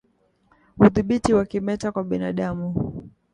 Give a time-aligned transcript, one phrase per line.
[0.79, 2.67] Udhibiti wa kimeta kwa binadamu